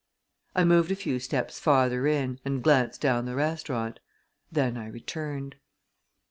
I 0.55 0.63
moved 0.63 0.89
a 0.89 0.95
few 0.95 1.19
steps 1.19 1.59
farther 1.59 2.07
in 2.07 2.39
and 2.43 2.63
glanced 2.63 3.01
down 3.01 3.25
the 3.27 3.35
restaurant. 3.35 3.99
Then 4.51 4.75
I 4.75 4.87
returned. 4.87 5.57